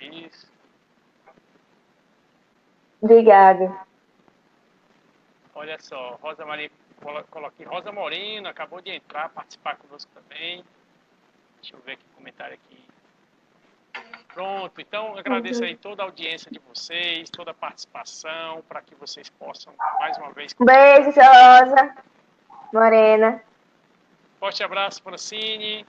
[0.00, 0.50] Isso.
[3.00, 3.86] Obrigada.
[5.54, 6.70] Olha só, Rosa Maria,
[7.30, 10.64] coloquei Rosa Moreno, acabou de entrar, participar conosco também.
[11.60, 12.79] Deixa eu ver aqui o comentário aqui.
[14.34, 19.28] Pronto, então agradeço aí toda a audiência de vocês, toda a participação, para que vocês
[19.28, 20.54] possam mais uma vez.
[20.58, 21.96] Beijo, Rosa
[22.72, 23.42] Morena.
[24.38, 25.84] Forte abraço, Francine.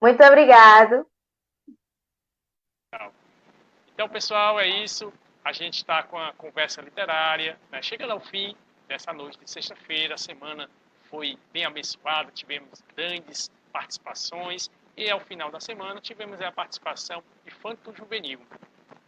[0.00, 1.06] Muito obrigado.
[3.94, 5.12] Então, pessoal, é isso.
[5.44, 7.80] A gente está com a conversa literária, né?
[7.82, 8.56] chegando ao fim
[8.88, 10.18] dessa noite de sexta-feira.
[10.18, 10.68] Semana
[11.12, 17.50] foi bem abençoada, tivemos grandes participações e ao final da semana tivemos a participação de
[17.50, 18.40] Fanto Juvenil.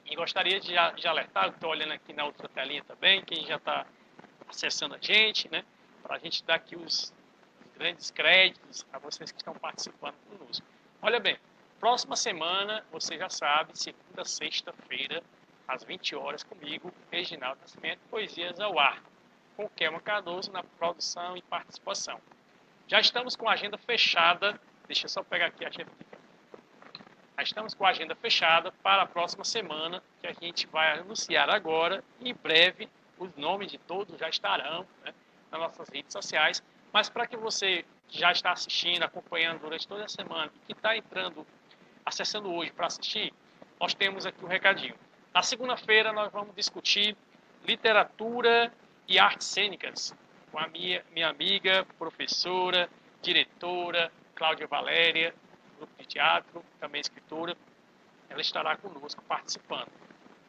[0.04, 3.86] E gostaria de, de alertar, estou olhando aqui na outra telinha também, quem já está
[4.46, 5.64] acessando a gente, né,
[6.02, 7.10] para a gente dar aqui os,
[7.64, 10.66] os grandes créditos a vocês que estão participando conosco.
[11.00, 11.38] Olha bem,
[11.80, 15.22] próxima semana, você já sabe, segunda, sexta-feira,
[15.66, 19.02] às 20 horas comigo, Reginaldo Nascimento, Poesias ao Ar
[19.56, 22.20] com Kelma Cardoso na produção e participação.
[22.86, 24.60] Já estamos com a agenda fechada.
[24.86, 25.90] Deixa eu só pegar aqui a agenda.
[27.36, 31.48] Já estamos com a agenda fechada para a próxima semana, que a gente vai anunciar
[31.50, 32.04] agora.
[32.20, 32.88] Em breve,
[33.18, 35.14] os nomes de todos já estarão né,
[35.50, 36.62] nas nossas redes sociais.
[36.92, 40.72] Mas para que você que já está assistindo, acompanhando durante toda a semana e que
[40.72, 41.46] está entrando,
[42.04, 43.32] acessando hoje para assistir,
[43.80, 44.94] nós temos aqui um recadinho.
[45.32, 47.16] Na segunda-feira nós vamos discutir
[47.66, 48.72] literatura
[49.06, 50.14] e artes cênicas
[50.50, 52.88] com a minha, minha amiga, professora,
[53.20, 55.34] diretora, Cláudia Valéria,
[55.76, 57.56] grupo de teatro, também escritora.
[58.28, 59.90] Ela estará conosco participando.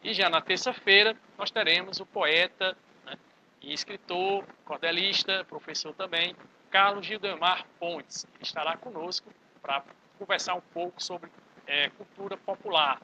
[0.04, 3.18] E já na terça-feira nós teremos o poeta né,
[3.62, 6.36] e escritor, cordelista, professor também,
[6.70, 8.26] Carlos Gildemar Pontes.
[8.36, 9.84] Ele estará conosco para
[10.20, 11.32] conversar um pouco sobre
[11.66, 13.02] é, cultura popular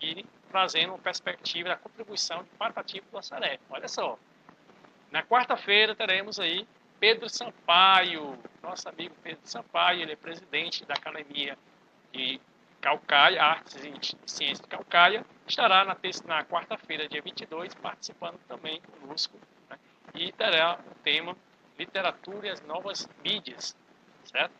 [0.00, 3.60] e trazendo uma perspectiva da contribuição de Patativo do Assaré.
[3.70, 4.18] Olha só.
[5.10, 6.66] Na quarta-feira teremos aí
[7.00, 11.56] Pedro Sampaio, nosso amigo Pedro Sampaio, ele é presidente da Academia
[12.12, 12.40] de
[12.80, 13.92] Calcaia, Artes e
[14.26, 15.96] Ciências de Calcaia, estará na,
[16.26, 19.36] na quarta-feira, dia 22, participando também conosco,
[19.68, 19.78] né?
[20.14, 21.36] e terá o tema
[21.78, 23.76] Literatura e as Novas Mídias,
[24.24, 24.54] certo?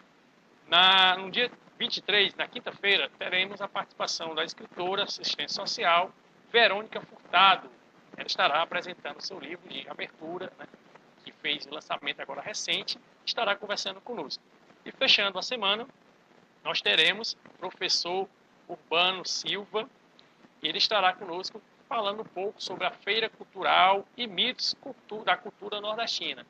[0.66, 6.12] Na, no dia 23, na quinta-feira, teremos a participação da escritora, assistente social,
[6.53, 7.70] Verônica Furtado.
[8.16, 10.66] Ela estará apresentando seu livro de abertura, né,
[11.24, 14.42] que fez o lançamento agora recente, estará conversando conosco.
[14.84, 15.86] E fechando a semana,
[16.64, 18.28] nós teremos o professor
[18.68, 19.88] Urbano Silva,
[20.62, 24.76] ele estará conosco falando um pouco sobre a feira cultural e mitos
[25.24, 26.46] da cultura nordestina.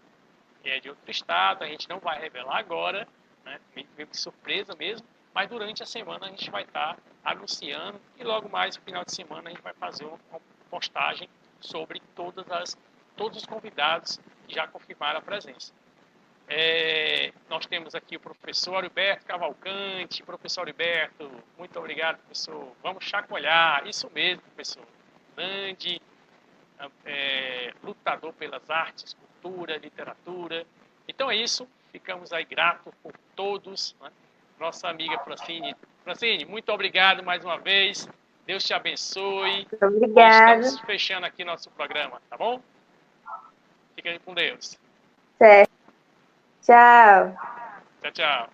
[0.63, 3.09] Que é de outro estado, a gente não vai revelar agora,
[3.45, 3.59] né?
[3.75, 8.49] meio de surpresa mesmo, mas durante a semana a gente vai estar anunciando e logo
[8.49, 10.19] mais no final de semana a gente vai fazer uma
[10.69, 11.29] postagem
[11.61, 12.77] sobre todas as,
[13.17, 15.73] todos os convidados que já confirmaram a presença.
[16.53, 20.21] É, nós temos aqui o professor Alberto Cavalcante.
[20.25, 22.73] Professor Alberto, muito obrigado, professor.
[22.83, 23.87] Vamos chacoalhar.
[23.87, 24.85] Isso mesmo, professor.
[25.37, 26.03] Nandi,
[27.05, 30.67] é, lutador pelas artes, cultura, literatura.
[31.07, 31.69] Então é isso.
[31.93, 33.95] Ficamos aí gratos por todos.
[34.01, 34.11] Né?
[34.59, 35.77] Nossa amiga Francine.
[36.03, 38.09] Francine, muito obrigado mais uma vez.
[38.51, 39.65] Deus te abençoe.
[39.81, 40.63] Obrigada.
[40.63, 42.61] Estamos fechando aqui nosso programa, tá bom?
[43.95, 44.77] Fica com Deus.
[45.39, 45.71] Certo.
[46.61, 47.39] Tchau.
[48.03, 48.51] Tchau, tchau.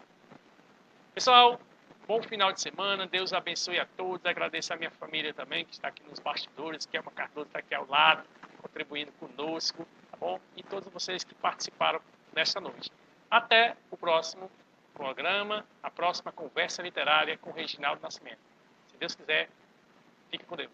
[1.15, 1.61] Pessoal,
[2.07, 3.07] bom final de semana.
[3.07, 4.27] Deus abençoe a todos.
[4.27, 7.61] Agradeço a minha família também, que está aqui nos bastidores, que é uma Cardoso está
[7.61, 8.23] aqui ao lado,
[8.61, 10.39] contribuindo conosco, tá bom?
[10.55, 12.03] E todos vocês que participaram
[12.35, 12.93] nesta noite.
[13.31, 14.51] Até o próximo
[14.93, 18.41] programa, a próxima conversa literária com Reginaldo Nascimento.
[18.89, 19.49] Se Deus quiser,
[20.31, 20.71] fique com Deus.